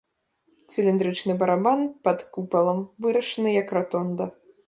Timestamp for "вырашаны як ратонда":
3.07-4.25